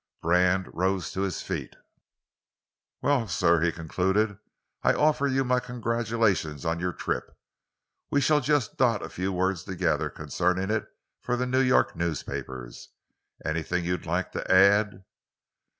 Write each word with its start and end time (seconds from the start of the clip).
Brand 0.19 0.67
rose 0.73 1.11
to 1.11 1.21
his 1.21 1.43
feet. 1.43 1.75
"Well, 3.03 3.27
sir," 3.27 3.61
he 3.61 3.71
concluded, 3.71 4.39
"I 4.81 4.95
offer 4.95 5.27
you 5.27 5.43
my 5.43 5.59
congratulations 5.59 6.65
on 6.65 6.79
your 6.79 6.91
trip. 6.91 7.37
We 8.09 8.19
shall 8.19 8.41
just 8.41 8.77
dot 8.77 9.03
a 9.05 9.09
few 9.09 9.31
words 9.31 9.63
together 9.63 10.09
concerning 10.09 10.71
it 10.71 10.87
for 11.21 11.37
the 11.37 11.45
New 11.45 11.61
York 11.61 11.95
newspapers. 11.95 12.89
Anything 13.45 13.85
you'd 13.85 14.07
like 14.07 14.31
to 14.31 14.51
add?" 14.51 15.03